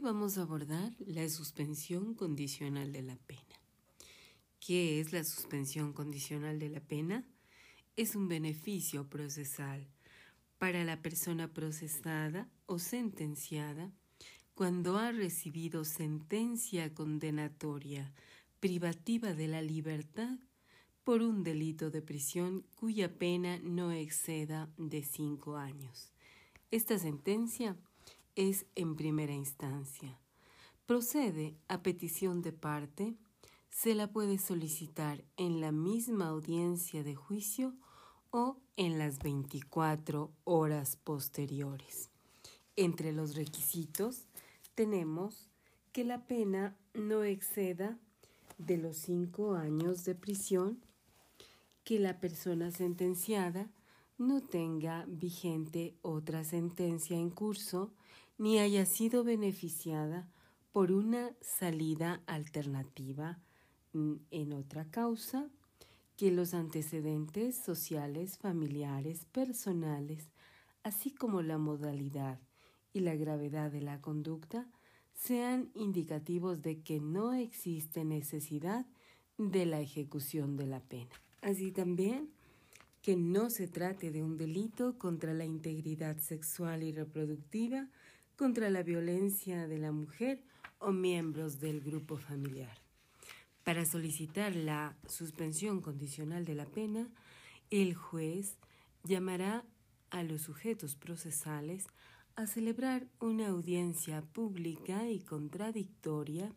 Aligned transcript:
vamos 0.00 0.38
a 0.38 0.42
abordar 0.42 0.94
la 0.98 1.28
suspensión 1.28 2.14
condicional 2.14 2.92
de 2.92 3.02
la 3.02 3.16
pena. 3.16 3.60
¿Qué 4.58 5.00
es 5.00 5.12
la 5.12 5.24
suspensión 5.24 5.92
condicional 5.92 6.58
de 6.58 6.70
la 6.70 6.80
pena? 6.80 7.24
Es 7.96 8.16
un 8.16 8.28
beneficio 8.28 9.08
procesal 9.08 9.86
para 10.58 10.84
la 10.84 11.02
persona 11.02 11.52
procesada 11.52 12.48
o 12.66 12.78
sentenciada 12.78 13.92
cuando 14.54 14.96
ha 14.96 15.12
recibido 15.12 15.84
sentencia 15.84 16.94
condenatoria 16.94 18.12
privativa 18.58 19.34
de 19.34 19.48
la 19.48 19.62
libertad 19.62 20.38
por 21.04 21.22
un 21.22 21.42
delito 21.42 21.90
de 21.90 22.02
prisión 22.02 22.64
cuya 22.74 23.18
pena 23.18 23.58
no 23.62 23.92
exceda 23.92 24.70
de 24.76 25.02
cinco 25.02 25.56
años. 25.56 26.10
Esta 26.70 26.98
sentencia 26.98 27.76
es 28.36 28.66
en 28.74 28.96
primera 28.96 29.32
instancia. 29.32 30.18
Procede 30.86 31.56
a 31.68 31.82
petición 31.82 32.42
de 32.42 32.52
parte, 32.52 33.16
se 33.70 33.94
la 33.94 34.12
puede 34.12 34.38
solicitar 34.38 35.24
en 35.36 35.60
la 35.60 35.72
misma 35.72 36.28
audiencia 36.28 37.04
de 37.04 37.14
juicio 37.14 37.76
o 38.30 38.58
en 38.76 38.98
las 38.98 39.18
24 39.18 40.32
horas 40.44 40.96
posteriores. 40.96 42.10
Entre 42.76 43.12
los 43.12 43.34
requisitos 43.34 44.26
tenemos 44.74 45.50
que 45.92 46.04
la 46.04 46.26
pena 46.26 46.76
no 46.94 47.24
exceda 47.24 47.98
de 48.58 48.76
los 48.76 48.96
cinco 48.96 49.54
años 49.54 50.04
de 50.04 50.14
prisión, 50.14 50.80
que 51.84 51.98
la 51.98 52.20
persona 52.20 52.70
sentenciada 52.70 53.70
no 54.20 54.42
tenga 54.42 55.06
vigente 55.08 55.96
otra 56.02 56.44
sentencia 56.44 57.16
en 57.16 57.30
curso 57.30 57.90
ni 58.36 58.58
haya 58.58 58.84
sido 58.84 59.24
beneficiada 59.24 60.28
por 60.72 60.92
una 60.92 61.34
salida 61.40 62.22
alternativa 62.26 63.38
mm, 63.94 64.16
en 64.30 64.52
otra 64.52 64.90
causa, 64.90 65.48
que 66.18 66.30
los 66.30 66.52
antecedentes 66.52 67.56
sociales, 67.56 68.36
familiares, 68.36 69.24
personales, 69.24 70.28
así 70.82 71.12
como 71.12 71.40
la 71.40 71.56
modalidad 71.56 72.38
y 72.92 73.00
la 73.00 73.16
gravedad 73.16 73.70
de 73.70 73.80
la 73.80 74.02
conducta, 74.02 74.68
sean 75.14 75.70
indicativos 75.74 76.60
de 76.60 76.82
que 76.82 77.00
no 77.00 77.32
existe 77.32 78.04
necesidad 78.04 78.84
de 79.38 79.64
la 79.64 79.80
ejecución 79.80 80.58
de 80.58 80.66
la 80.66 80.80
pena. 80.80 81.14
Así 81.40 81.72
también 81.72 82.30
que 83.02 83.16
no 83.16 83.50
se 83.50 83.66
trate 83.66 84.10
de 84.10 84.22
un 84.22 84.36
delito 84.36 84.98
contra 84.98 85.32
la 85.32 85.44
integridad 85.44 86.18
sexual 86.18 86.82
y 86.82 86.92
reproductiva, 86.92 87.88
contra 88.36 88.70
la 88.70 88.82
violencia 88.82 89.66
de 89.66 89.78
la 89.78 89.92
mujer 89.92 90.42
o 90.78 90.92
miembros 90.92 91.60
del 91.60 91.80
grupo 91.80 92.16
familiar. 92.16 92.76
Para 93.64 93.84
solicitar 93.84 94.56
la 94.56 94.96
suspensión 95.06 95.80
condicional 95.80 96.44
de 96.44 96.54
la 96.54 96.66
pena, 96.66 97.08
el 97.70 97.94
juez 97.94 98.56
llamará 99.04 99.64
a 100.10 100.22
los 100.22 100.42
sujetos 100.42 100.96
procesales 100.96 101.86
a 102.36 102.46
celebrar 102.46 103.06
una 103.20 103.48
audiencia 103.48 104.22
pública 104.22 105.08
y 105.10 105.20
contradictoria 105.20 106.52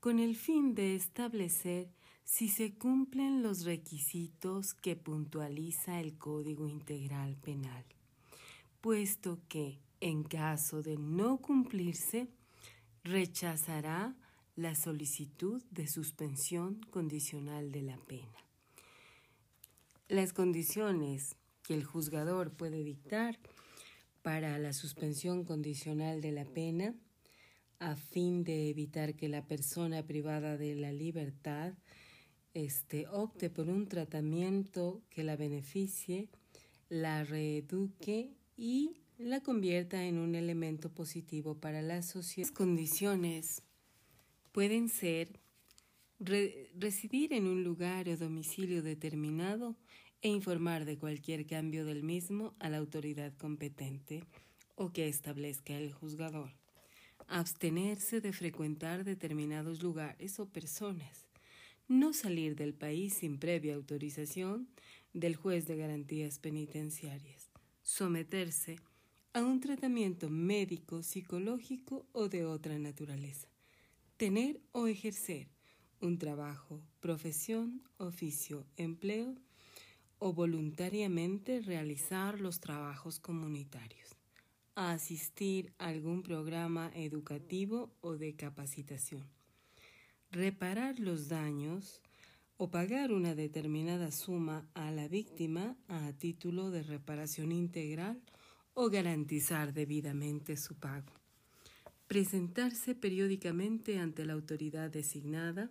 con 0.00 0.18
el 0.18 0.36
fin 0.36 0.74
de 0.74 0.94
establecer 0.94 1.88
si 2.26 2.48
se 2.48 2.74
cumplen 2.74 3.42
los 3.42 3.64
requisitos 3.64 4.74
que 4.74 4.96
puntualiza 4.96 6.00
el 6.00 6.18
Código 6.18 6.66
Integral 6.66 7.36
Penal, 7.36 7.84
puesto 8.80 9.38
que, 9.48 9.78
en 10.00 10.24
caso 10.24 10.82
de 10.82 10.98
no 10.98 11.38
cumplirse, 11.38 12.26
rechazará 13.04 14.16
la 14.56 14.74
solicitud 14.74 15.62
de 15.70 15.86
suspensión 15.86 16.80
condicional 16.90 17.70
de 17.70 17.82
la 17.82 17.96
pena. 17.96 18.44
Las 20.08 20.32
condiciones 20.32 21.36
que 21.62 21.74
el 21.74 21.84
juzgador 21.84 22.52
puede 22.52 22.82
dictar 22.82 23.38
para 24.22 24.58
la 24.58 24.72
suspensión 24.72 25.44
condicional 25.44 26.20
de 26.20 26.32
la 26.32 26.44
pena 26.44 26.92
a 27.78 27.94
fin 27.94 28.42
de 28.42 28.68
evitar 28.68 29.14
que 29.14 29.28
la 29.28 29.46
persona 29.46 30.02
privada 30.02 30.56
de 30.56 30.74
la 30.74 30.92
libertad 30.92 31.74
este, 32.56 33.06
opte 33.08 33.50
por 33.50 33.68
un 33.68 33.86
tratamiento 33.86 35.02
que 35.10 35.22
la 35.22 35.36
beneficie, 35.36 36.30
la 36.88 37.22
reeduque 37.22 38.32
y 38.56 39.02
la 39.18 39.42
convierta 39.42 40.06
en 40.06 40.16
un 40.16 40.34
elemento 40.34 40.88
positivo 40.88 41.60
para 41.60 41.82
la 41.82 42.00
sociedad. 42.00 42.48
Las 42.48 42.56
condiciones 42.56 43.62
pueden 44.52 44.88
ser 44.88 45.38
residir 46.18 47.34
en 47.34 47.46
un 47.46 47.62
lugar 47.62 48.08
o 48.08 48.16
domicilio 48.16 48.82
determinado 48.82 49.76
e 50.22 50.28
informar 50.30 50.86
de 50.86 50.96
cualquier 50.96 51.44
cambio 51.44 51.84
del 51.84 52.02
mismo 52.02 52.54
a 52.58 52.70
la 52.70 52.78
autoridad 52.78 53.36
competente 53.36 54.24
o 54.76 54.94
que 54.94 55.08
establezca 55.08 55.76
el 55.76 55.92
juzgador. 55.92 56.54
Abstenerse 57.28 58.22
de 58.22 58.32
frecuentar 58.32 59.04
determinados 59.04 59.82
lugares 59.82 60.40
o 60.40 60.48
personas 60.48 61.25
no 61.88 62.12
salir 62.12 62.56
del 62.56 62.74
país 62.74 63.14
sin 63.14 63.38
previa 63.38 63.74
autorización 63.74 64.68
del 65.12 65.36
juez 65.36 65.66
de 65.66 65.76
garantías 65.76 66.38
penitenciarias, 66.38 67.50
someterse 67.82 68.76
a 69.32 69.42
un 69.42 69.60
tratamiento 69.60 70.28
médico, 70.28 71.02
psicológico 71.02 72.06
o 72.12 72.28
de 72.28 72.44
otra 72.44 72.78
naturaleza, 72.78 73.48
tener 74.16 74.60
o 74.72 74.88
ejercer 74.88 75.48
un 76.00 76.18
trabajo, 76.18 76.82
profesión, 77.00 77.82
oficio, 77.98 78.66
empleo 78.76 79.36
o 80.18 80.32
voluntariamente 80.32 81.60
realizar 81.60 82.40
los 82.40 82.58
trabajos 82.58 83.20
comunitarios, 83.20 84.16
asistir 84.74 85.72
a 85.78 85.88
algún 85.88 86.22
programa 86.22 86.90
educativo 86.94 87.94
o 88.00 88.16
de 88.16 88.34
capacitación 88.34 89.35
reparar 90.30 90.98
los 90.98 91.28
daños 91.28 92.00
o 92.56 92.70
pagar 92.70 93.12
una 93.12 93.34
determinada 93.34 94.10
suma 94.10 94.66
a 94.74 94.90
la 94.90 95.08
víctima 95.08 95.76
a 95.88 96.12
título 96.12 96.70
de 96.70 96.82
reparación 96.82 97.52
integral 97.52 98.20
o 98.74 98.88
garantizar 98.88 99.72
debidamente 99.72 100.56
su 100.56 100.74
pago. 100.74 101.12
Presentarse 102.06 102.94
periódicamente 102.94 103.98
ante 103.98 104.24
la 104.24 104.34
autoridad 104.34 104.90
designada 104.90 105.70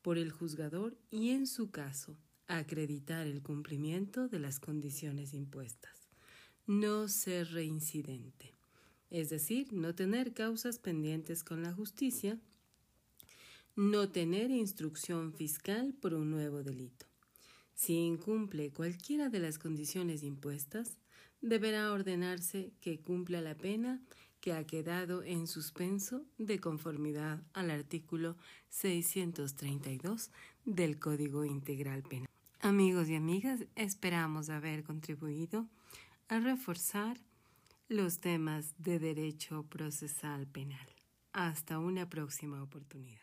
por 0.00 0.18
el 0.18 0.30
juzgador 0.30 0.96
y, 1.10 1.30
en 1.30 1.46
su 1.46 1.70
caso, 1.70 2.16
acreditar 2.46 3.26
el 3.26 3.42
cumplimiento 3.42 4.28
de 4.28 4.38
las 4.38 4.60
condiciones 4.60 5.34
impuestas. 5.34 6.08
No 6.66 7.08
ser 7.08 7.52
reincidente, 7.52 8.54
es 9.10 9.30
decir, 9.30 9.72
no 9.72 9.94
tener 9.94 10.32
causas 10.32 10.78
pendientes 10.78 11.42
con 11.42 11.62
la 11.62 11.72
justicia 11.72 12.38
no 13.76 14.10
tener 14.10 14.50
instrucción 14.50 15.32
fiscal 15.32 15.94
por 16.00 16.14
un 16.14 16.30
nuevo 16.30 16.62
delito. 16.62 17.06
Si 17.74 17.94
incumple 17.94 18.70
cualquiera 18.70 19.28
de 19.28 19.40
las 19.40 19.58
condiciones 19.58 20.22
impuestas, 20.22 20.98
deberá 21.40 21.92
ordenarse 21.92 22.72
que 22.80 23.00
cumpla 23.00 23.40
la 23.40 23.56
pena 23.56 24.00
que 24.40 24.52
ha 24.52 24.64
quedado 24.66 25.22
en 25.22 25.46
suspenso 25.46 26.24
de 26.36 26.58
conformidad 26.58 27.42
al 27.52 27.70
artículo 27.70 28.36
632 28.70 30.30
del 30.64 30.98
Código 30.98 31.44
Integral 31.44 32.02
Penal. 32.02 32.28
Amigos 32.60 33.08
y 33.08 33.14
amigas, 33.14 33.64
esperamos 33.76 34.50
haber 34.50 34.84
contribuido 34.84 35.68
a 36.28 36.40
reforzar 36.40 37.18
los 37.88 38.20
temas 38.20 38.74
de 38.78 38.98
derecho 38.98 39.64
procesal 39.64 40.46
penal. 40.46 40.88
Hasta 41.32 41.78
una 41.78 42.08
próxima 42.08 42.62
oportunidad. 42.62 43.21